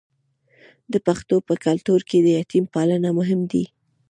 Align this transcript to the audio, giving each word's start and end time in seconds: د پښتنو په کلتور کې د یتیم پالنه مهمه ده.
د 0.93 0.95
پښتنو 1.05 1.37
په 1.47 1.53
کلتور 1.65 1.99
کې 2.09 2.17
د 2.21 2.27
یتیم 2.39 2.65
پالنه 2.73 3.09
مهمه 3.19 3.45
ده. 3.51 3.63